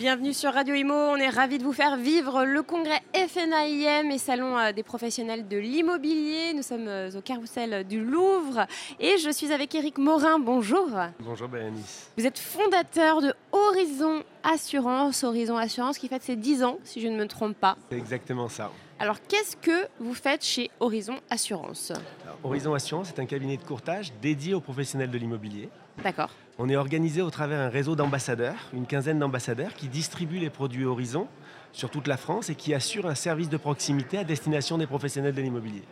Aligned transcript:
Bienvenue 0.00 0.32
sur 0.32 0.54
Radio 0.54 0.74
Imo, 0.74 0.94
on 0.94 1.16
est 1.16 1.28
ravis 1.28 1.58
de 1.58 1.62
vous 1.62 1.74
faire 1.74 1.98
vivre 1.98 2.46
le 2.46 2.62
congrès 2.62 3.02
FNAIM 3.12 4.10
et 4.10 4.16
Salon 4.16 4.56
euh, 4.56 4.72
des 4.72 4.82
professionnels 4.82 5.46
de 5.46 5.58
l'immobilier. 5.58 6.54
Nous 6.54 6.62
sommes 6.62 6.88
euh, 6.88 7.10
au 7.10 7.20
carrousel 7.20 7.86
du 7.86 8.02
Louvre 8.02 8.66
et 8.98 9.18
je 9.18 9.28
suis 9.28 9.52
avec 9.52 9.74
Eric 9.74 9.98
Morin, 9.98 10.38
bonjour. 10.38 10.88
Bonjour 11.20 11.48
Bérénice. 11.48 12.08
Vous 12.16 12.24
êtes 12.24 12.38
fondateur 12.38 13.20
de 13.20 13.34
Horizon 13.52 14.22
Assurance, 14.42 15.22
Horizon 15.22 15.58
Assurance 15.58 15.98
qui 15.98 16.08
fête 16.08 16.22
ses 16.22 16.36
10 16.36 16.64
ans 16.64 16.78
si 16.82 17.02
je 17.02 17.08
ne 17.08 17.18
me 17.18 17.26
trompe 17.26 17.58
pas. 17.58 17.76
C'est 17.90 17.98
exactement 17.98 18.48
ça. 18.48 18.72
Alors 19.02 19.16
qu'est-ce 19.26 19.56
que 19.56 19.88
vous 19.98 20.12
faites 20.12 20.44
chez 20.44 20.70
Horizon 20.78 21.14
Assurance 21.30 21.90
Alors, 22.22 22.36
Horizon 22.44 22.74
Assurance 22.74 23.08
est 23.08 23.18
un 23.18 23.24
cabinet 23.24 23.56
de 23.56 23.62
courtage 23.62 24.12
dédié 24.20 24.52
aux 24.52 24.60
professionnels 24.60 25.10
de 25.10 25.16
l'immobilier. 25.16 25.70
D'accord. 26.04 26.28
On 26.58 26.68
est 26.68 26.76
organisé 26.76 27.22
au 27.22 27.30
travers 27.30 27.56
d'un 27.60 27.70
réseau 27.70 27.96
d'ambassadeurs, 27.96 28.58
une 28.74 28.84
quinzaine 28.84 29.18
d'ambassadeurs 29.18 29.72
qui 29.72 29.88
distribuent 29.88 30.38
les 30.38 30.50
produits 30.50 30.84
Horizon 30.84 31.28
sur 31.72 31.88
toute 31.88 32.08
la 32.08 32.18
France 32.18 32.50
et 32.50 32.54
qui 32.54 32.74
assurent 32.74 33.06
un 33.06 33.14
service 33.14 33.48
de 33.48 33.56
proximité 33.56 34.18
à 34.18 34.24
destination 34.24 34.76
des 34.76 34.86
professionnels 34.86 35.34
de 35.34 35.40
l'immobilier. 35.40 35.82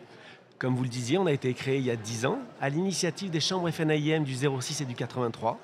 Comme 0.59 0.75
vous 0.75 0.83
le 0.83 0.89
disiez, 0.89 1.17
on 1.17 1.25
a 1.25 1.31
été 1.31 1.51
créé 1.55 1.79
il 1.79 1.85
y 1.85 1.91
a 1.91 1.95
10 1.95 2.27
ans 2.27 2.37
à 2.61 2.69
l'initiative 2.69 3.31
des 3.31 3.39
chambres 3.39 3.71
FNAIM 3.71 4.23
du 4.23 4.35
06 4.35 4.81
et 4.81 4.85
du 4.85 4.93
83 4.93 5.57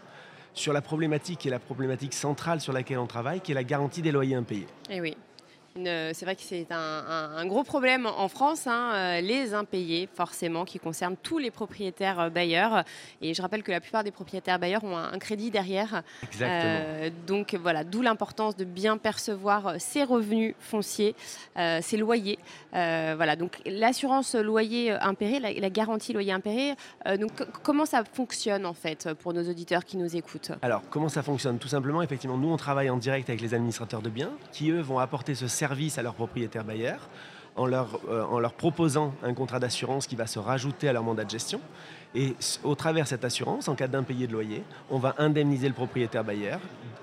sur 0.55 0.73
la 0.73 0.81
problématique 0.81 1.41
qui 1.41 1.49
est 1.49 1.51
la 1.51 1.59
problématique 1.59 2.15
centrale 2.15 2.59
sur 2.59 2.73
laquelle 2.73 2.97
on 2.97 3.05
travaille, 3.05 3.41
qui 3.41 3.51
est 3.51 3.55
la 3.55 3.63
garantie 3.63 4.01
des 4.01 4.11
loyers 4.11 4.35
impayés. 4.35 4.65
Eh 4.89 4.99
oui. 4.99 5.15
Une- 5.77 6.13
C'est 6.13 6.23
vrai 6.23 6.37
que 6.37 6.41
c'est 6.41 6.71
un, 6.71 6.77
un- 6.77 7.35
un 7.35 7.45
gros 7.47 7.63
problème 7.65 8.05
en 8.05 8.29
France, 8.29 8.65
hein, 8.65 8.91
euh, 8.93 9.19
les 9.21 9.53
impayés 9.53 10.07
forcément, 10.15 10.63
qui 10.63 10.79
concernent 10.79 11.17
tous 11.21 11.37
les 11.37 11.51
propriétaires 11.51 12.17
euh, 12.21 12.29
bailleurs. 12.29 12.85
Et 13.21 13.33
je 13.33 13.41
rappelle 13.41 13.61
que 13.61 13.73
la 13.73 13.81
plupart 13.81 14.05
des 14.05 14.11
propriétaires 14.11 14.57
bailleurs 14.57 14.85
ont 14.85 14.95
un, 14.95 15.11
un 15.11 15.19
crédit 15.19 15.51
derrière. 15.51 16.01
Exactement. 16.23 16.49
Euh, 16.53 17.09
donc 17.27 17.55
voilà, 17.55 17.83
d'où 17.83 18.01
l'importance 18.01 18.55
de 18.55 18.63
bien 18.63 18.97
percevoir 18.97 19.67
euh, 19.67 19.75
ses 19.77 20.05
revenus 20.05 20.55
fonciers, 20.61 21.13
euh, 21.57 21.79
ses 21.81 21.97
loyers. 21.97 22.39
Euh, 22.73 23.15
voilà, 23.17 23.35
donc 23.35 23.59
l'assurance 23.65 24.33
loyer 24.35 24.93
euh, 24.93 24.97
impayé, 25.01 25.41
la, 25.41 25.51
la 25.51 25.69
garantie 25.69 26.13
loyer 26.13 26.33
euh, 27.05 27.17
donc 27.17 27.31
comment 27.63 27.85
ça 27.85 28.03
fonctionne 28.05 28.65
en 28.65 28.73
fait 28.73 29.13
pour 29.15 29.33
nos 29.33 29.43
auditeurs 29.49 29.83
qui 29.83 29.97
nous 29.97 30.15
écoutent? 30.15 30.51
Alors, 30.61 30.83
comment 30.89 31.09
ça 31.09 31.21
fonctionne? 31.21 31.59
Tout 31.59 31.67
simplement, 31.67 32.01
effectivement, 32.01 32.37
nous, 32.37 32.49
on 32.49 32.57
travaille 32.57 32.89
en 32.89 32.97
direct 32.97 33.29
avec 33.29 33.41
les 33.41 33.53
administrateurs 33.53 34.01
de 34.01 34.09
biens 34.09 34.31
qui, 34.53 34.71
eux, 34.71 34.79
vont 34.79 34.99
apporter 34.99 35.35
ce 35.35 35.47
service 35.47 35.64
à 35.97 36.01
leurs 36.01 36.15
propriétaires 36.15 36.63
bailleurs 36.63 37.09
en 37.55 37.65
leur, 37.65 37.99
euh, 38.09 38.23
en 38.23 38.39
leur 38.39 38.53
proposant 38.53 39.13
un 39.23 39.33
contrat 39.33 39.59
d'assurance 39.59 40.07
qui 40.07 40.15
va 40.15 40.27
se 40.27 40.39
rajouter 40.39 40.89
à 40.89 40.93
leur 40.93 41.03
mandat 41.03 41.23
de 41.23 41.29
gestion. 41.29 41.61
Et 42.13 42.35
au 42.63 42.75
travers 42.75 43.03
de 43.03 43.09
cette 43.09 43.25
assurance, 43.25 43.67
en 43.67 43.75
cas 43.75 43.87
d'impayé 43.87 44.27
de 44.27 44.33
loyer, 44.33 44.63
on 44.89 44.99
va 44.99 45.15
indemniser 45.17 45.67
le 45.67 45.73
propriétaire 45.73 46.23
bailleur. 46.23 46.59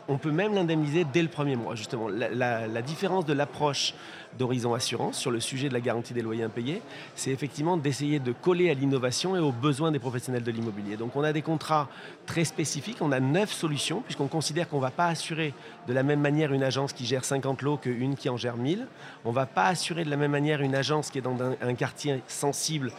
On 0.08 0.18
peut 0.18 0.30
même 0.30 0.54
l'indemniser 0.54 1.04
dès 1.04 1.22
le 1.22 1.28
premier 1.28 1.56
mois, 1.56 1.74
justement. 1.74 2.08
La, 2.08 2.82
différence 2.82 3.24
de 3.24 3.32
l'approche 3.32 3.94
d'Horizon 4.38 4.74
Assurance 4.74 5.18
sur 5.18 5.30
le 5.30 5.40
sujet 5.40 5.68
de 5.68 5.74
la 5.74 5.80
garantie 5.80 6.14
des 6.14 6.22
loyers 6.22 6.42
impayés, 6.42 6.82
c'est 7.14 7.30
effectivement 7.30 7.76
d'essayer 7.76 8.18
de 8.18 8.32
coller 8.32 8.70
à 8.70 8.74
l'innovation 8.74 9.36
et 9.36 9.38
aux 9.38 9.52
besoins 9.52 9.92
des 9.92 9.98
professionnels 9.98 10.42
de 10.42 10.50
l'immobilier. 10.50 10.96
Donc 10.96 11.14
on 11.14 11.22
a 11.22 11.32
des 11.32 11.42
contrats 11.42 11.88
très 12.26 12.44
spécifiques, 12.44 12.96
on 13.00 13.12
a 13.12 13.20
neuf 13.20 13.52
solutions, 13.52 14.00
puisqu'on 14.00 14.28
considère 14.28 14.68
qu'on 14.68 14.78
ne 14.78 14.82
va 14.82 14.90
pas 14.90 15.06
assurer 15.06 15.54
de 15.86 15.92
la 15.92 16.02
même 16.02 16.20
manière 16.20 16.52
une 16.52 16.62
agence 16.62 16.92
qui 16.92 17.04
gère 17.04 17.24
50 17.24 17.62
lots 17.62 17.76
qu'une 17.76 18.16
qui 18.16 18.28
en 18.28 18.36
gère 18.36 18.56
1000. 18.56 18.86
On 19.24 19.30
ne 19.30 19.34
va 19.34 19.46
pas 19.46 19.66
assurer 19.66 20.04
de 20.04 20.10
la 20.10 20.16
même 20.16 20.32
manière 20.32 20.62
une 20.62 20.74
agence 20.74 21.10
qui 21.10 21.18
est 21.18 21.22
dans 21.22 21.36
un 21.40 21.74
quartier 21.74 22.22
sensible 22.26 22.90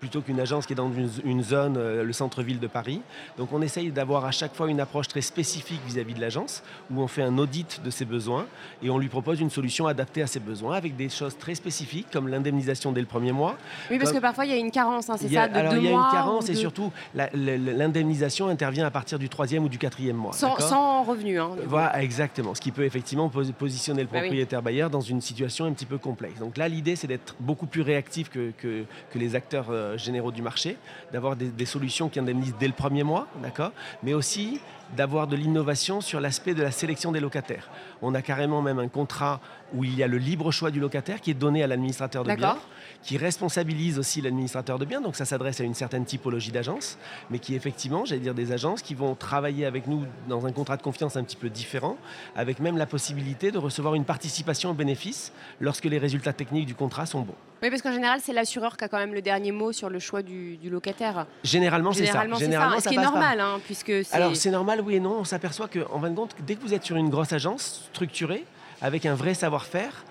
plutôt 0.00 0.20
qu'une 0.20 0.40
agence 0.40 0.66
qui 0.66 0.72
est 0.74 0.76
dans 0.76 0.92
une, 0.92 1.08
une 1.24 1.42
zone, 1.42 1.76
euh, 1.78 2.04
le 2.04 2.12
centre-ville 2.12 2.60
de 2.60 2.66
Paris. 2.66 3.00
Donc 3.38 3.52
on 3.52 3.62
essaye 3.62 3.90
d'avoir 3.90 4.24
à 4.24 4.30
chaque 4.30 4.54
fois 4.54 4.68
une 4.70 4.80
approche 4.80 5.08
très 5.08 5.22
spécifique 5.22 5.80
vis-à-vis 5.86 6.14
de 6.14 6.20
l'agence, 6.20 6.62
où 6.90 7.00
on 7.00 7.06
fait 7.08 7.22
un 7.22 7.38
audit 7.38 7.80
de 7.82 7.90
ses 7.90 8.04
besoins 8.04 8.46
et 8.82 8.90
on 8.90 8.98
lui 8.98 9.08
propose 9.08 9.40
une 9.40 9.50
solution 9.50 9.86
adaptée 9.86 10.22
à 10.22 10.26
ses 10.26 10.40
besoins, 10.40 10.76
avec 10.76 10.96
des 10.96 11.08
choses 11.08 11.36
très 11.38 11.54
spécifiques 11.54 12.08
comme 12.12 12.28
l'indemnisation 12.28 12.92
dès 12.92 13.00
le 13.00 13.06
premier 13.06 13.32
mois. 13.32 13.56
Oui, 13.90 13.98
parce 13.98 14.10
Comme- 14.10 14.18
que 14.18 14.22
parfois 14.22 14.44
il 14.44 14.50
y 14.50 14.54
a 14.54 14.58
une 14.58 14.70
carence, 14.70 15.08
hein, 15.10 15.16
c'est 15.18 15.28
ça, 15.28 15.48
de 15.48 15.56
alors 15.56 15.72
deux 15.72 15.78
il 15.78 15.84
y 15.84 15.88
a 15.88 15.90
mois 15.92 16.06
une 16.06 16.12
carence 16.12 16.48
et 16.50 16.54
surtout 16.54 16.92
l'indemnisation 17.14 18.48
intervient 18.48 18.86
à 18.86 18.90
partir 18.90 19.18
du 19.18 19.28
troisième 19.28 19.64
ou 19.64 19.68
du 19.68 19.78
quatrième 19.78 20.16
mois. 20.16 20.32
sans, 20.32 20.58
sans 20.58 21.02
revenu. 21.04 21.38
hein, 21.40 21.50
voilà, 21.66 22.02
exactement. 22.02 22.54
Ce 22.54 22.60
qui 22.60 22.72
peut 22.72 22.84
effectivement 22.84 23.28
pos- 23.28 23.52
positionner 23.52 24.02
le 24.02 24.08
Bah 24.08 24.20
propriétaire 24.20 24.62
bailleur 24.62 24.90
dans 24.90 25.00
une 25.00 25.20
situation 25.20 25.64
un 25.64 25.72
petit 25.72 25.86
peu 25.86 25.98
complexe. 25.98 26.38
Donc 26.38 26.56
là, 26.56 26.68
l'idée, 26.68 26.96
c'est 26.96 27.06
d'être 27.06 27.34
beaucoup 27.40 27.66
plus 27.66 27.82
réactif 27.82 28.28
que, 28.30 28.50
que- 28.58 28.84
que 29.12 29.18
les 29.18 29.34
acteurs 29.34 29.66
euh, 29.70 29.85
généraux 29.96 30.32
du 30.32 30.42
marché, 30.42 30.76
d'avoir 31.12 31.36
des, 31.36 31.48
des 31.48 31.66
solutions 31.66 32.08
qui 32.08 32.18
indemnisent 32.18 32.56
dès 32.58 32.66
le 32.66 32.72
premier 32.72 33.02
mois, 33.02 33.26
d'accord 33.42 33.72
Mais 34.02 34.14
aussi 34.14 34.60
d'avoir 34.96 35.26
de 35.26 35.36
l'innovation 35.36 36.00
sur 36.00 36.20
l'aspect 36.20 36.54
de 36.54 36.62
la 36.62 36.70
sélection 36.70 37.12
des 37.12 37.20
locataires. 37.20 37.68
On 38.02 38.14
a 38.14 38.22
carrément 38.22 38.62
même 38.62 38.78
un 38.78 38.88
contrat 38.88 39.40
où 39.74 39.84
il 39.84 39.96
y 39.96 40.02
a 40.02 40.06
le 40.06 40.18
libre 40.18 40.52
choix 40.52 40.70
du 40.70 40.78
locataire 40.78 41.20
qui 41.20 41.30
est 41.30 41.34
donné 41.34 41.62
à 41.62 41.66
l'administrateur 41.66 42.22
de 42.22 42.34
biens, 42.34 42.58
qui 43.02 43.16
responsabilise 43.18 43.98
aussi 43.98 44.20
l'administrateur 44.20 44.78
de 44.78 44.84
biens. 44.84 45.00
Donc 45.00 45.16
ça 45.16 45.24
s'adresse 45.24 45.60
à 45.60 45.64
une 45.64 45.74
certaine 45.74 46.04
typologie 46.04 46.52
d'agence, 46.52 46.98
mais 47.30 47.38
qui 47.38 47.54
effectivement, 47.54 48.04
j'allais 48.04 48.20
dire 48.20 48.34
des 48.34 48.52
agences 48.52 48.82
qui 48.82 48.94
vont 48.94 49.14
travailler 49.14 49.66
avec 49.66 49.86
nous 49.86 50.04
dans 50.28 50.46
un 50.46 50.52
contrat 50.52 50.76
de 50.76 50.82
confiance 50.82 51.16
un 51.16 51.24
petit 51.24 51.36
peu 51.36 51.48
différent, 51.48 51.96
avec 52.36 52.60
même 52.60 52.76
la 52.76 52.86
possibilité 52.86 53.50
de 53.50 53.58
recevoir 53.58 53.94
une 53.94 54.04
participation 54.04 54.70
aux 54.70 54.74
bénéfices 54.74 55.32
lorsque 55.60 55.84
les 55.84 55.98
résultats 55.98 56.32
techniques 56.32 56.66
du 56.66 56.74
contrat 56.74 57.06
sont 57.06 57.22
bons. 57.22 57.34
Oui, 57.62 57.70
parce 57.70 57.80
qu'en 57.80 57.92
général, 57.92 58.20
c'est 58.22 58.34
l'assureur 58.34 58.76
qui 58.76 58.84
a 58.84 58.88
quand 58.88 58.98
même 58.98 59.14
le 59.14 59.22
dernier 59.22 59.50
mot 59.50 59.72
sur 59.72 59.88
le 59.88 59.98
choix 59.98 60.22
du, 60.22 60.58
du 60.58 60.68
locataire. 60.68 61.26
Généralement, 61.42 61.92
c'est 61.92 62.04
ça. 62.04 62.12
Généralement, 62.12 62.36
c'est 62.36 62.44
ça. 62.44 62.50
Généralement, 62.50 62.80
Ce 62.80 62.88
qui 62.88 62.94
est 62.94 63.02
normal, 63.02 63.40
hein, 63.40 63.60
puisque 63.64 64.04
c'est. 64.04 64.12
Alors 64.14 64.36
c'est 64.36 64.50
normal, 64.50 64.75
oui 64.80 64.96
et 64.96 65.00
non. 65.00 65.18
On 65.20 65.24
s'aperçoit 65.24 65.68
que, 65.68 65.80
en 65.90 66.00
fin 66.00 66.10
de 66.10 66.16
compte, 66.16 66.34
dès 66.46 66.54
que 66.56 66.62
vous 66.62 66.74
êtes 66.74 66.84
sur 66.84 66.96
une 66.96 67.08
grosse 67.10 67.32
agence 67.32 67.88
structurée, 67.92 68.44
avec 68.82 69.06
un 69.06 69.14
vrai 69.14 69.34
savoir-faire, 69.34 70.04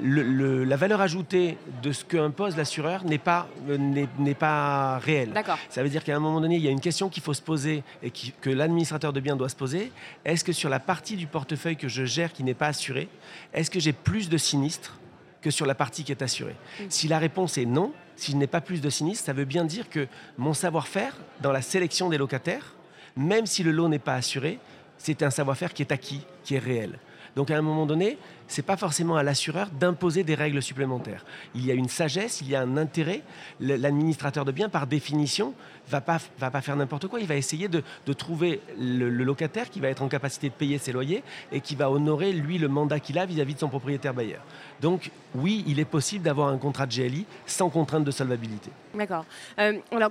le- 0.00 0.22
le- 0.22 0.64
la 0.64 0.76
valeur 0.76 1.00
ajoutée 1.02 1.58
de 1.82 1.92
ce 1.92 2.02
que 2.04 2.16
impose 2.16 2.56
l'assureur 2.56 3.04
n'est 3.04 3.18
pas, 3.18 3.48
euh, 3.68 3.76
n'est 4.18 4.34
pas 4.34 4.98
réelle. 4.98 5.32
Ça 5.68 5.82
veut 5.82 5.90
dire 5.90 6.02
qu'à 6.02 6.16
un 6.16 6.18
moment 6.18 6.40
donné, 6.40 6.56
il 6.56 6.62
y 6.62 6.68
a 6.68 6.70
une 6.70 6.80
question 6.80 7.08
qu'il 7.10 7.22
faut 7.22 7.34
se 7.34 7.42
poser 7.42 7.82
et 8.02 8.10
qui- 8.10 8.32
que 8.40 8.48
l'administrateur 8.48 9.12
de 9.12 9.20
biens 9.20 9.36
doit 9.36 9.50
se 9.50 9.56
poser. 9.56 9.92
Est-ce 10.24 10.44
que 10.44 10.52
sur 10.52 10.70
la 10.70 10.80
partie 10.80 11.16
du 11.16 11.26
portefeuille 11.26 11.76
que 11.76 11.88
je 11.88 12.04
gère 12.04 12.32
qui 12.32 12.42
n'est 12.42 12.54
pas 12.54 12.68
assurée, 12.68 13.08
est-ce 13.52 13.70
que 13.70 13.80
j'ai 13.80 13.92
plus 13.92 14.30
de 14.30 14.38
sinistres 14.38 14.98
que 15.42 15.50
sur 15.50 15.66
la 15.66 15.74
partie 15.74 16.04
qui 16.04 16.12
est 16.12 16.22
assurée? 16.22 16.56
Si 16.88 17.06
la 17.06 17.18
réponse 17.18 17.58
est 17.58 17.66
non, 17.66 17.92
si 18.16 18.32
je 18.32 18.36
n'ai 18.38 18.46
pas 18.46 18.62
plus 18.62 18.80
de 18.80 18.88
sinistres, 18.88 19.26
ça 19.26 19.32
veut 19.34 19.44
bien 19.44 19.64
dire 19.64 19.90
que 19.90 20.06
mon 20.38 20.54
savoir-faire 20.54 21.14
dans 21.42 21.52
la 21.52 21.60
sélection 21.62 22.08
des 22.08 22.16
locataires, 22.18 22.74
même 23.16 23.46
si 23.46 23.62
le 23.62 23.70
lot 23.70 23.88
n'est 23.88 23.98
pas 23.98 24.14
assuré, 24.14 24.58
c'est 24.98 25.22
un 25.22 25.30
savoir-faire 25.30 25.74
qui 25.74 25.82
est 25.82 25.92
acquis, 25.92 26.24
qui 26.44 26.54
est 26.54 26.60
réel. 26.60 26.98
Donc 27.36 27.50
à 27.50 27.56
un 27.56 27.62
moment 27.62 27.86
donné, 27.86 28.18
ce 28.48 28.60
n'est 28.60 28.66
pas 28.66 28.76
forcément 28.76 29.16
à 29.16 29.22
l'assureur 29.22 29.68
d'imposer 29.70 30.24
des 30.24 30.34
règles 30.34 30.60
supplémentaires. 30.60 31.24
Il 31.54 31.64
y 31.64 31.70
a 31.70 31.74
une 31.74 31.88
sagesse, 31.88 32.42
il 32.42 32.50
y 32.50 32.54
a 32.54 32.60
un 32.60 32.76
intérêt. 32.76 33.22
L'administrateur 33.60 34.44
de 34.44 34.52
biens, 34.52 34.68
par 34.68 34.86
définition, 34.86 35.54
va 35.88 36.00
pas 36.00 36.18
va 36.38 36.50
pas 36.50 36.60
faire 36.60 36.76
n'importe 36.76 37.06
quoi. 37.06 37.20
Il 37.20 37.26
va 37.26 37.36
essayer 37.36 37.68
de, 37.68 37.82
trouver 38.12 38.60
le, 38.78 39.08
locataire 39.08 39.70
qui 39.70 39.80
va 39.80 39.88
être 39.88 40.02
en 40.02 40.08
capacité 40.08 40.48
de 40.48 40.54
payer 40.54 40.78
ses 40.78 40.92
loyers 40.92 41.22
et 41.50 41.60
qui 41.60 41.74
va 41.74 41.90
honorer 41.90 42.32
lui 42.32 42.58
le 42.58 42.68
mandat 42.68 43.00
qu'il 43.00 43.18
a 43.18 43.24
vis-à-vis 43.24 43.54
de 43.54 43.60
son 43.60 43.68
propriétaire 43.68 44.12
bailleur. 44.12 44.42
Donc 44.80 45.10
oui, 45.34 45.64
il 45.66 45.80
est 45.80 45.86
possible 45.86 46.24
d'avoir 46.24 46.48
un 46.48 46.58
contrat 46.58 46.86
de 46.86 46.92
GLI 46.92 47.24
sans 47.46 47.70
contrainte 47.70 48.04
de 48.04 48.10
solvabilité. 48.10 48.70
D'accord. 48.94 49.24
Euh, 49.58 49.78
alors, 49.90 50.10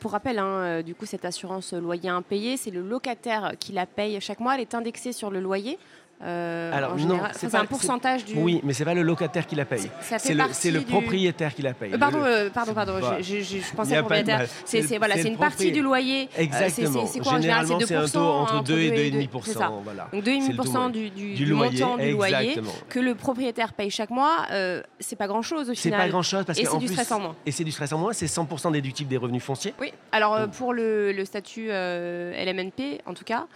pour 0.00 0.10
rappel, 0.10 0.38
hein, 0.38 0.44
euh, 0.44 0.82
du 0.82 0.96
coup, 0.96 1.06
cette 1.06 1.24
assurance 1.24 1.72
loyer 1.72 2.08
impayé, 2.08 2.56
c'est 2.56 2.72
le 2.72 2.82
locataire 2.82 3.52
qui 3.60 3.72
la 3.72 3.86
paye 3.86 4.20
chaque 4.20 4.40
mois. 4.40 4.54
Elle 4.54 4.62
est 4.62 4.74
indexée 4.74 5.12
sur 5.12 5.30
le 5.30 5.40
loyer. 5.40 5.78
Euh, 6.22 6.70
Alors, 6.74 6.96
non, 6.96 7.18
c'est 7.32 7.46
Enfin, 7.46 7.60
un 7.60 7.64
pourcentage 7.64 8.24
du. 8.24 8.34
Oui, 8.36 8.60
mais 8.62 8.72
c'est 8.74 8.84
pas 8.84 8.92
le 8.94 9.02
locataire 9.02 9.46
qui 9.46 9.54
la 9.56 9.64
paye. 9.64 9.90
C'est 10.18 10.34
le, 10.34 10.44
c'est 10.52 10.70
du- 10.70 10.80
propriétaire 10.82 11.54
qui 11.54 11.62
la 11.62 11.72
paye. 11.72 11.94
Euh, 11.94 11.98
pardon, 11.98 12.18
Le- 12.18 12.26
euh, 12.26 12.50
pardon, 12.50 12.74
pardon. 12.74 12.92
Voilà. 13.00 13.20
Je, 13.22 13.74
pensais 13.74 13.96
au 13.98 14.00
propriétaire. 14.02 14.46
C'est 14.64 14.82
C'est 14.82 14.88
c'est- 14.88 14.98
voilà, 14.98 15.14
c'est 15.16 15.22
c'est 15.22 15.28
une 15.28 15.36
partie 15.38 15.72
du 15.72 15.80
loyer. 15.82 16.28
C'est- 16.34 16.42
Exactement. 16.42 17.06
c'est- 17.06 17.12
C'est 17.12 17.18
quoi 17.20 17.32
en 17.32 17.40
général 17.40 17.66
C'est 17.66 17.72
Généralement, 17.72 17.78
2%. 17.78 17.86
c'est 17.86 17.96
un 17.96 18.20
taux 18.20 18.26
entre 18.26 18.54
entre 18.56 18.64
2 18.64 18.78
et 18.80 19.10
2 19.10 19.18
2,5%. 19.18 19.42
C'est 19.44 19.58
ça. 19.58 19.72
Voilà. 19.82 20.08
Donc 20.12 20.22
C'est 20.24 20.30
le 20.32 20.40
2,5% 20.56 20.72
taux, 20.84 20.90
du, 20.90 21.10
du, 21.10 21.34
Du 21.34 21.44
loyer, 21.46 21.80
montant 21.80 21.96
du 21.96 22.10
loyer 22.10 22.56
que 22.88 22.98
le 23.00 23.14
propriétaire 23.14 23.72
paye 23.72 23.90
chaque 23.90 24.10
mois, 24.10 24.46
euh, 24.52 24.82
c'est 24.98 25.16
pas 25.16 25.26
grand 25.26 25.42
chose 25.42 25.70
au 25.70 25.74
C'est 25.74 25.82
final. 25.82 26.00
pas 26.00 26.08
grand 26.08 26.22
chose 26.22 26.44
parce 26.44 26.58
Et 26.58 26.64
que 26.64 26.70
c'est 26.70 26.78
du 26.78 26.88
stress 26.88 27.12
en 27.12 27.20
moins. 27.20 27.36
Et 27.46 27.50
c'est 27.52 27.64
du 27.64 27.70
stress 27.72 27.92
en 27.92 27.98
moins. 27.98 28.12
C'est 28.12 28.26
100% 28.26 28.70
déductible 28.72 29.08
des 29.08 29.16
revenus 29.16 29.42
fonciers. 29.42 29.72
Oui, 29.80 29.92
alors 30.12 30.38
pour 30.50 30.74
le, 30.74 31.14
statut 31.24 31.68
LMNP, 31.68 33.00
en 33.06 33.14
tout 33.14 33.24
cas, 33.24 33.46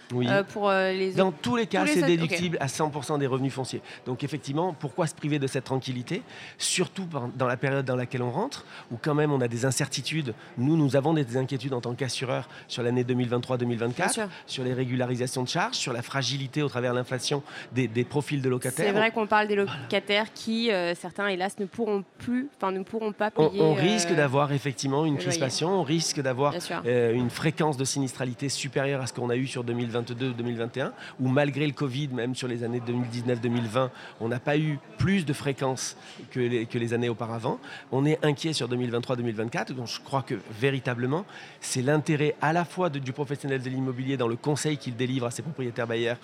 pour 0.49 0.71
les 0.71 1.11
Dans 1.13 1.31
tous 1.31 1.55
les 1.55 1.67
cas, 1.67 1.85
c'est 1.85 2.01
déductible 2.03 2.54
éligible 2.55 2.57
à 2.59 2.67
100% 2.67 3.19
des 3.19 3.27
revenus 3.27 3.53
fonciers. 3.53 3.81
Donc 4.05 4.23
effectivement, 4.23 4.73
pourquoi 4.73 5.07
se 5.07 5.15
priver 5.15 5.39
de 5.39 5.47
cette 5.47 5.65
tranquillité 5.65 6.21
Surtout 6.57 7.07
dans 7.35 7.47
la 7.47 7.57
période 7.57 7.85
dans 7.85 7.95
laquelle 7.95 8.21
on 8.21 8.31
rentre, 8.31 8.65
où 8.91 8.97
quand 9.01 9.15
même 9.15 9.31
on 9.31 9.41
a 9.41 9.47
des 9.47 9.65
incertitudes. 9.65 10.33
Nous, 10.57 10.77
nous 10.77 10.95
avons 10.95 11.13
des 11.13 11.37
inquiétudes 11.37 11.73
en 11.73 11.81
tant 11.81 11.93
qu'assureur 11.93 12.47
sur 12.67 12.83
l'année 12.83 13.03
2023-2024, 13.03 14.27
sur 14.45 14.63
les 14.63 14.73
régularisations 14.73 15.43
de 15.43 15.47
charges, 15.47 15.75
sur 15.75 15.93
la 15.93 16.01
fragilité 16.01 16.61
au 16.61 16.69
travers 16.69 16.91
de 16.91 16.97
l'inflation 16.97 17.43
des, 17.73 17.87
profils 18.03 18.41
de 18.41 18.49
locataires. 18.49 18.85
C'est 18.85 18.91
vrai 18.91 19.11
qu'on 19.11 19.27
parle 19.27 19.47
des 19.47 19.55
locataires 19.55 20.31
qui, 20.33 20.71
euh, 20.71 20.93
certains 20.95 21.27
hélas, 21.27 21.57
ne 21.59 21.65
pourront 21.65 22.03
plus, 22.19 22.49
enfin 22.55 22.71
ne 22.71 22.83
pourront 22.83 23.11
pas 23.11 23.31
payer. 23.31 23.61
On, 23.61 23.73
risque 23.73 24.11
euh, 24.11 24.15
d'avoir 24.15 24.51
effectivement 24.51 25.05
une 25.05 25.17
crispation, 25.17 25.69
on 25.69 25.83
risque 25.83 26.21
d'avoir 26.21 26.53
euh, 26.85 27.13
une 27.13 27.29
fréquence 27.29 27.77
de 27.77 27.85
sinistralité 27.85 28.49
supérieure 28.49 29.01
à 29.01 29.07
ce 29.07 29.13
qu'on 29.13 29.29
a 29.29 29.35
eu 29.35 29.47
sur 29.47 29.63
2022-2021, 29.63 30.91
où 31.19 31.27
malgré 31.27 31.65
le 31.65 31.73
Covid, 31.73 32.09
même 32.09 32.35
sur 32.35 32.44
les 32.47 32.63
années 32.63 32.81
2019-2020, 32.81 33.89
on 34.19 34.27
n'a 34.27 34.39
pas 34.39 34.57
eu 34.57 34.79
plus 34.97 35.25
de 35.25 35.33
fréquences 35.33 35.97
que 36.31 36.39
les, 36.39 36.65
que 36.65 36.77
les 36.77 36.93
années 36.93 37.09
auparavant. 37.09 37.59
On 37.91 38.05
est 38.05 38.23
inquiet 38.23 38.53
sur 38.53 38.69
2023-2024, 38.69 39.73
donc 39.73 39.87
je 39.87 39.99
crois 39.99 40.21
que 40.21 40.35
véritablement, 40.59 41.25
c'est 41.61 41.81
l'intérêt 41.81 42.35
à 42.41 42.53
la 42.53 42.65
fois 42.65 42.89
du 42.89 43.11
professionnel 43.13 43.61
de 43.61 43.69
l'immobilier 43.69 44.17
dans 44.17 44.27
le 44.27 44.35
conseil 44.35 44.77
qu'il 44.77 44.95
délivre 44.95 45.25
à 45.25 45.31
ses 45.31 45.41
propriétaires 45.41 45.87
bailleurs 45.87 46.17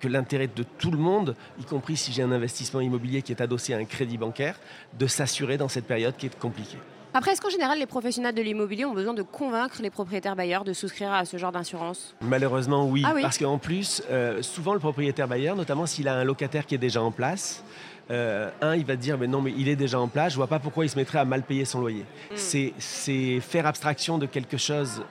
que 0.00 0.08
l'intérêt 0.08 0.48
de 0.48 0.62
tout 0.62 0.90
le 0.90 0.98
monde, 0.98 1.34
y 1.60 1.64
compris 1.64 1.96
si 1.96 2.12
j'ai 2.12 2.22
un 2.22 2.32
investissement 2.32 2.80
immobilier 2.80 3.22
qui 3.22 3.32
est 3.32 3.42
adossé 3.42 3.74
à 3.74 3.78
un 3.78 3.84
crédit 3.84 4.18
bancaire, 4.18 4.58
de 4.98 5.06
s'assurer 5.06 5.56
dans 5.56 5.68
cette 5.68 5.86
période 5.86 6.16
qui 6.16 6.26
est 6.26 6.38
compliquée. 6.38 6.78
Après, 7.18 7.32
est-ce 7.32 7.40
qu'en 7.40 7.50
général, 7.50 7.80
les 7.80 7.86
professionnels 7.86 8.32
de 8.32 8.42
l'immobilier 8.42 8.84
ont 8.84 8.94
besoin 8.94 9.12
de 9.12 9.22
convaincre 9.22 9.82
les 9.82 9.90
propriétaires 9.90 10.36
bailleurs 10.36 10.62
de 10.62 10.72
souscrire 10.72 11.12
à 11.12 11.24
ce 11.24 11.36
genre 11.36 11.50
d'assurance 11.50 12.14
Malheureusement, 12.20 12.86
oui. 12.86 13.02
Ah 13.04 13.12
Parce 13.20 13.38
qu'en 13.38 13.58
plus, 13.58 14.04
euh, 14.08 14.40
souvent, 14.40 14.72
le 14.72 14.78
propriétaire 14.78 15.26
bailleur, 15.26 15.56
notamment 15.56 15.84
s'il 15.84 16.06
a 16.06 16.14
un 16.14 16.22
locataire 16.22 16.64
qui 16.64 16.76
est 16.76 16.78
déjà 16.78 17.02
en 17.02 17.10
place, 17.10 17.64
euh, 18.12 18.50
un, 18.60 18.76
il 18.76 18.84
va 18.84 18.94
dire, 18.94 19.18
mais 19.18 19.26
non, 19.26 19.42
mais 19.42 19.52
il 19.58 19.68
est 19.68 19.74
déjà 19.74 19.98
en 19.98 20.06
place, 20.06 20.30
je 20.30 20.36
vois 20.36 20.46
pas 20.46 20.60
pourquoi 20.60 20.84
il 20.84 20.90
se 20.90 20.96
mettrait 20.96 21.18
à 21.18 21.24
mal 21.24 21.42
payer 21.42 21.64
son 21.64 21.80
loyer. 21.80 22.04
Mm. 22.30 22.72
C'est 22.78 23.40
faire 23.40 23.66
abstraction 23.66 24.18
de 24.18 24.26
quelque 24.26 24.56
chose 24.56 25.02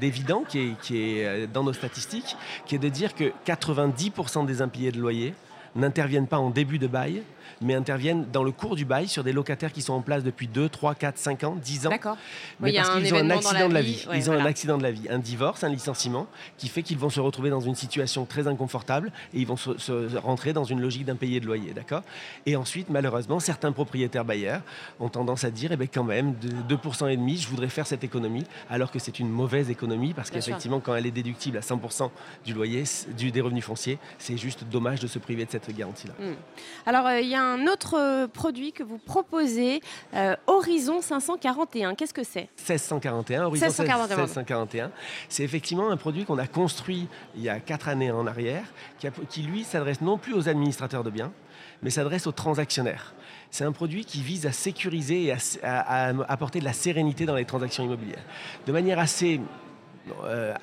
d'évident 0.00 0.42
qui, 0.48 0.58
est, 0.58 0.80
qui 0.82 0.98
est 0.98 1.24
euh, 1.24 1.46
dans 1.46 1.62
nos 1.62 1.72
statistiques, 1.72 2.36
qui 2.66 2.74
est 2.74 2.80
de 2.80 2.88
dire 2.88 3.14
que 3.14 3.32
90% 3.46 4.44
des 4.44 4.60
impayés 4.60 4.90
de 4.90 4.98
loyer 4.98 5.34
n'interviennent 5.76 6.26
pas 6.26 6.38
en 6.38 6.50
début 6.50 6.80
de 6.80 6.88
bail, 6.88 7.22
mais 7.60 7.74
interviennent 7.74 8.26
dans 8.32 8.42
le 8.42 8.50
cours 8.52 8.76
du 8.76 8.84
bail 8.84 9.08
sur 9.08 9.24
des 9.24 9.32
locataires 9.32 9.72
qui 9.72 9.82
sont 9.82 9.94
en 9.94 10.00
place 10.00 10.22
depuis 10.22 10.48
2, 10.48 10.68
3, 10.68 10.94
4, 10.94 11.18
5 11.18 11.44
ans, 11.44 11.56
10 11.62 11.86
ans. 11.86 11.90
D'accord. 11.90 12.16
Mais 12.60 12.72
parce 12.72 12.90
qu'ils 12.90 13.14
ont 13.14 13.18
un 13.18 13.30
accident 13.30 13.68
de 13.68 13.74
la 13.74 13.82
vie. 13.82 14.06
ils 14.14 14.30
ont 14.30 14.34
un 14.34 14.44
accident 14.44 14.78
de 14.78 14.82
la 14.82 14.90
vie, 14.90 15.08
un 15.10 15.18
divorce, 15.18 15.64
un 15.64 15.68
licenciement, 15.68 16.26
qui 16.58 16.68
fait 16.68 16.82
qu'ils 16.82 16.98
vont 16.98 17.10
se 17.10 17.20
retrouver 17.20 17.50
dans 17.50 17.60
une 17.60 17.74
situation 17.74 18.24
très 18.24 18.46
inconfortable 18.46 19.12
et 19.34 19.40
ils 19.40 19.46
vont 19.46 19.56
se, 19.56 20.16
rentrer 20.18 20.52
dans 20.52 20.64
une 20.64 20.80
logique 20.80 21.04
d'impayé 21.04 21.40
de 21.40 21.46
loyer. 21.46 21.72
D'accord? 21.72 22.02
Et 22.46 22.56
ensuite, 22.56 22.90
malheureusement, 22.90 23.40
certains 23.40 23.72
propriétaires 23.72 24.24
bailleurs 24.24 24.62
ont 25.00 25.08
tendance 25.08 25.44
à 25.44 25.50
dire, 25.50 25.70
eh 25.72 25.76
bien, 25.76 25.86
quand 25.92 26.04
même, 26.04 26.34
2% 26.68 27.10
et 27.10 27.16
demi, 27.16 27.36
je 27.36 27.48
voudrais 27.48 27.68
faire 27.68 27.86
cette 27.86 28.04
économie, 28.04 28.44
alors 28.70 28.90
que 28.90 28.98
c'est 28.98 29.18
une 29.18 29.28
mauvaise 29.28 29.70
économie 29.70 30.14
parce 30.14 30.30
qu'effectivement, 30.30 30.80
quand 30.80 30.94
elle 30.94 31.06
est 31.06 31.10
déductible 31.10 31.58
à 31.58 31.60
100% 31.60 32.10
du 32.44 32.52
loyer, 32.52 32.84
du, 33.16 33.30
des 33.30 33.40
revenus 33.40 33.64
fonciers, 33.64 33.98
c'est 34.18 34.36
juste 34.36 34.64
dommage 34.64 35.00
de 35.00 35.06
se 35.06 35.18
priver 35.18 35.44
de 35.44 35.50
cette 35.50 35.74
garantie-là. 35.74 36.14
Hmm. 36.18 36.34
Alors, 36.86 37.06
euh, 37.06 37.20
il 37.20 37.28
y 37.28 37.34
a 37.34 37.35
un 37.42 37.66
autre 37.66 37.96
euh, 37.98 38.26
produit 38.26 38.72
que 38.72 38.82
vous 38.82 38.98
proposez, 38.98 39.80
euh, 40.14 40.36
Horizon 40.46 41.00
541. 41.00 41.94
Qu'est-ce 41.94 42.14
que 42.14 42.24
c'est? 42.24 42.48
1641, 42.58 43.44
Horizon 43.44 43.66
1641. 43.66 44.90
C'est 45.28 45.42
effectivement 45.42 45.90
un 45.90 45.96
produit 45.96 46.24
qu'on 46.24 46.38
a 46.38 46.46
construit 46.46 47.08
il 47.36 47.42
y 47.42 47.48
a 47.48 47.60
quatre 47.60 47.88
années 47.88 48.10
en 48.10 48.26
arrière, 48.26 48.64
qui, 49.28 49.42
lui 49.42 49.64
s'adresse 49.64 50.00
non 50.00 50.18
plus 50.18 50.34
aux 50.34 50.48
administrateurs 50.48 51.04
de 51.04 51.10
biens, 51.10 51.32
mais 51.82 51.90
s'adresse 51.90 52.26
aux 52.26 52.32
transactionnaires. 52.32 53.14
C'est 53.50 53.64
un 53.64 53.72
produit 53.72 54.04
qui 54.04 54.22
vise 54.22 54.46
à 54.46 54.52
sécuriser 54.52 55.24
et 55.24 55.34
à, 55.62 56.08
apporter 56.28 56.60
de 56.60 56.64
la 56.64 56.72
sérénité 56.72 57.26
dans 57.26 57.34
les 57.34 57.44
transactions 57.44 57.84
immobilières. 57.84 58.24
De 58.66 58.72
manière 58.72 58.98
assez 58.98 59.40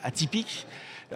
atypique, 0.04 0.68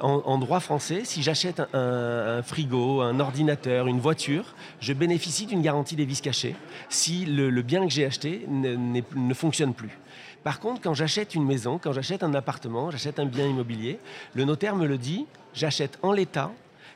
en, 0.02 0.38
droit 0.38 0.60
français, 0.60 1.02
si 1.04 1.24
j'achète 1.24 1.62
un, 1.74 2.42
frigo, 2.44 3.02
un 3.02 3.20
ordinateur, 3.20 3.88
une 3.88 4.00
voiture, 4.00 4.56
je 4.80 4.94
bénéficie 4.94 5.46
d'une 5.46 5.62
garantie 5.62 5.96
des 5.96 6.06
vices 6.06 6.22
cachés 6.22 6.56
si 6.90 7.26
le, 7.26 7.62
bien 7.62 7.86
que 7.86 7.92
j'ai 7.92 8.06
acheté 8.06 8.46
ne 8.48 9.34
fonctionne 9.34 9.74
plus. 9.74 9.98
Par 10.44 10.60
contre, 10.60 10.80
quand 10.82 10.94
j'achète 10.94 11.36
une 11.36 11.46
maison, 11.46 11.78
quand 11.78 11.92
j'achète 11.92 12.24
un 12.24 12.34
appartement, 12.34 12.90
j'achète 12.90 13.20
un 13.20 13.26
bien 13.26 13.46
immobilier, 13.46 14.00
le 14.34 14.46
notaire 14.46 14.76
me 14.76 14.86
le 14.86 14.98
dit, 14.98 15.26
j'achète 15.54 16.00
en 16.04 16.14
l'état 16.14 16.52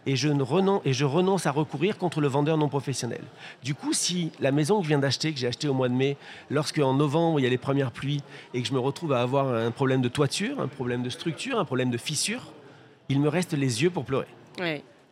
et 0.05 0.15
je, 0.15 0.29
renonce, 0.29 0.81
et 0.85 0.93
je 0.93 1.05
renonce 1.05 1.45
à 1.45 1.51
recourir 1.51 1.97
contre 1.97 2.21
le 2.21 2.27
vendeur 2.27 2.57
non 2.57 2.69
professionnel. 2.69 3.21
Du 3.63 3.75
coup, 3.75 3.93
si 3.93 4.31
la 4.39 4.51
maison 4.51 4.77
que 4.77 4.83
je 4.83 4.87
viens 4.87 4.99
d'acheter, 4.99 5.33
que 5.33 5.39
j'ai 5.39 5.47
achetée 5.47 5.67
au 5.67 5.73
mois 5.73 5.89
de 5.89 5.93
mai, 5.93 6.17
lorsque 6.49 6.79
en 6.79 6.93
novembre 6.93 7.39
il 7.39 7.43
y 7.43 7.45
a 7.45 7.49
les 7.49 7.57
premières 7.57 7.91
pluies 7.91 8.23
et 8.53 8.61
que 8.61 8.67
je 8.67 8.73
me 8.73 8.79
retrouve 8.79 9.13
à 9.13 9.21
avoir 9.21 9.53
un 9.53 9.71
problème 9.71 10.01
de 10.01 10.09
toiture, 10.09 10.59
un 10.61 10.67
problème 10.67 11.03
de 11.03 11.09
structure, 11.09 11.59
un 11.59 11.65
problème 11.65 11.91
de 11.91 11.97
fissure, 11.97 12.53
il 13.09 13.19
me 13.19 13.29
reste 13.29 13.53
les 13.53 13.83
yeux 13.83 13.89
pour 13.89 14.05
pleurer. 14.05 14.27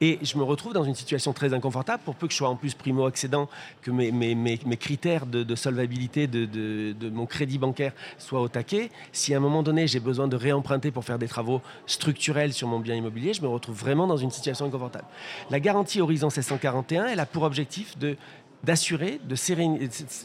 Et 0.01 0.17
je 0.21 0.37
me 0.37 0.43
retrouve 0.43 0.73
dans 0.73 0.85
une 0.85 0.95
situation 0.95 1.33
très 1.33 1.53
inconfortable, 1.53 2.01
pour 2.05 2.15
peu 2.15 2.27
que 2.27 2.31
je 2.31 2.37
sois 2.37 2.47
en 2.47 2.55
plus 2.55 2.73
primo-accédant, 2.73 3.49
que 3.81 3.91
mes, 3.91 4.11
mes, 4.11 4.77
critères 4.77 5.25
de, 5.25 5.55
solvabilité 5.55 6.27
de, 6.27 7.09
mon 7.09 7.25
crédit 7.25 7.57
bancaire 7.57 7.91
soient 8.17 8.41
au 8.41 8.47
taquet. 8.47 8.91
Si 9.11 9.33
à 9.33 9.37
un 9.37 9.41
moment 9.41 9.61
donné 9.61 9.87
j'ai 9.87 9.99
besoin 9.99 10.27
de 10.27 10.37
réemprunter 10.37 10.91
pour 10.91 11.03
faire 11.03 11.19
des 11.19 11.27
travaux 11.27 11.61
structurels 11.85 12.53
sur 12.53 12.67
mon 12.67 12.79
bien 12.79 12.95
immobilier, 12.95 13.33
je 13.33 13.41
me 13.41 13.47
retrouve 13.47 13.77
vraiment 13.77 14.07
dans 14.07 14.17
une 14.17 14.31
situation 14.31 14.65
inconfortable. 14.65 15.05
La 15.49 15.59
garantie 15.59 15.99
Horizon 15.99 16.27
1641, 16.27 17.07
elle 17.07 17.19
a 17.19 17.25
pour 17.25 17.43
objectif 17.43 17.97
de 17.97 18.15
d'assurer, 18.61 19.21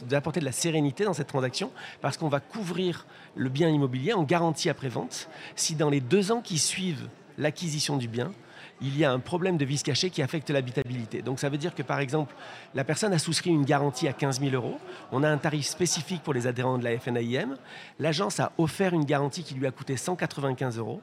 d'apporter 0.09 0.41
de 0.41 0.45
la 0.45 0.51
sérénité 0.51 1.05
dans 1.05 1.13
cette 1.13 1.27
transaction, 1.27 1.71
parce 2.01 2.17
qu'on 2.17 2.27
va 2.27 2.41
couvrir 2.41 3.05
le 3.33 3.47
bien 3.47 3.69
immobilier 3.69 4.11
en 4.11 4.23
garantie 4.23 4.69
après-vente 4.69 5.29
si 5.55 5.75
dans 5.75 5.89
les 5.89 6.01
deux 6.01 6.33
ans 6.33 6.41
qui 6.41 6.57
suivent 6.57 7.07
l'acquisition 7.37 7.97
du 7.97 8.07
bien, 8.07 8.31
il 8.81 8.97
y 8.97 9.05
a 9.05 9.11
un 9.11 9.19
problème 9.19 9.57
de 9.57 9.65
vice 9.65 9.83
caché 9.83 10.09
qui 10.09 10.21
affecte 10.21 10.49
l'habitabilité. 10.49 11.21
Donc 11.21 11.39
ça 11.39 11.49
veut 11.49 11.57
dire 11.57 11.73
que 11.73 11.83
par 11.83 11.99
exemple, 11.99 12.35
la 12.73 12.83
personne 12.83 13.13
a 13.13 13.19
souscrit 13.19 13.51
une 13.51 13.65
garantie 13.65 14.07
à 14.07 14.13
15 14.13 14.41
000 14.41 14.53
euros, 14.53 14.79
on 15.11 15.23
a 15.23 15.29
un 15.29 15.37
tarif 15.37 15.65
spécifique 15.65 16.21
pour 16.23 16.33
les 16.33 16.47
adhérents 16.47 16.77
de 16.77 16.83
la 16.83 16.97
FNAIM, 16.99 17.57
l'agence 17.99 18.39
a 18.39 18.51
offert 18.57 18.93
une 18.93 19.05
garantie 19.05 19.43
qui 19.43 19.53
lui 19.55 19.65
a 19.65 19.71
coûté 19.71 19.95
195 19.95 20.77
euros, 20.77 21.01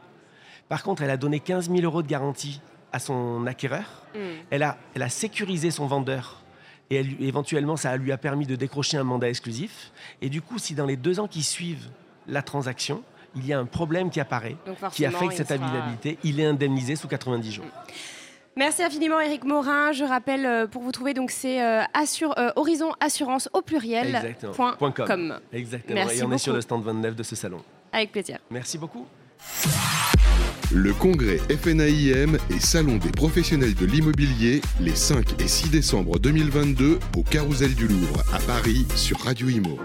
par 0.69 0.83
contre 0.83 1.03
elle 1.03 1.11
a 1.11 1.17
donné 1.17 1.41
15 1.41 1.71
000 1.71 1.83
euros 1.83 2.03
de 2.03 2.09
garantie 2.09 2.61
à 2.93 2.99
son 2.99 3.47
acquéreur, 3.47 4.05
hmm. 4.15 4.19
elle, 4.51 4.63
a, 4.63 4.77
elle 4.95 5.03
a 5.03 5.09
sécurisé 5.09 5.71
son 5.71 5.87
vendeur 5.87 6.43
et 6.91 6.99
éventuellement 7.21 7.79
ça 7.79 7.97
lui 7.97 8.13
a 8.13 8.19
permis 8.19 8.47
de 8.47 8.55
décrocher 8.55 8.99
un 8.99 9.05
mandat 9.05 9.31
exclusif, 9.31 9.93
et 10.21 10.29
du 10.29 10.43
coup 10.43 10.59
si 10.59 10.75
dans 10.75 10.87
les 10.87 10.97
deux 10.97 11.21
ans 11.21 11.29
qui 11.29 11.43
suivent 11.43 11.89
la 12.29 12.43
transaction, 12.43 13.03
il 13.37 13.47
y 13.47 13.53
a 13.53 13.59
un 13.59 13.65
problème 13.65 14.11
qui 14.11 14.21
apparaît, 14.21 14.57
qui 14.93 15.05
affecte 15.05 15.35
cette 15.35 15.51
habitabilité. 15.51 16.19
Il 16.25 16.41
est 16.41 16.47
indemnisé 16.47 16.97
sous 16.97 17.09
90 17.09 17.53
jours. 17.53 17.65
Merci 18.57 18.83
infiniment 18.83 19.19
Eric 19.19 19.45
Morin. 19.45 19.93
Je 19.93 20.05
rappelle 20.05 20.45
euh, 20.45 20.67
pour 20.67 20.83
vous 20.83 20.93
trouver 20.93 21.15
donc 21.15 21.31
c'est 21.31 21.63
euh, 21.63 21.81
euh, 21.83 22.51
Horizon 22.57 22.93
Assurance 23.01 23.49
au 23.55 23.63
pluriel. 23.63 24.09
Exactement. 24.09 24.93
com. 25.07 25.39
Exactement. 25.53 26.11
Et 26.11 26.23
on 26.23 26.33
est 26.33 26.39
sur 26.39 26.53
le 26.53 26.61
stand 26.61 26.85
29 26.85 27.17
de 27.17 27.23
ce 27.23 27.35
salon. 27.35 27.63
Avec 27.93 28.13
plaisir. 28.13 28.39
Merci 28.51 28.77
beaucoup. 28.77 29.07
Le 30.71 30.93
congrès 30.95 31.37
FNAIM 31.37 32.39
et 32.51 32.61
Salon 32.61 32.97
des 32.97 33.11
professionnels 33.11 33.75
de 33.75 33.85
l'immobilier 33.85 34.63
les 34.81 34.95
5 34.95 35.41
et 35.41 35.49
6 35.49 35.71
décembre 35.71 36.19
2022 36.19 36.99
au 37.17 37.23
Carousel 37.23 37.75
du 37.75 37.89
Louvre 37.89 38.23
à 38.33 38.39
Paris 38.39 38.87
sur 38.97 39.19
Radio 39.21 39.49
Imo. 39.49 39.79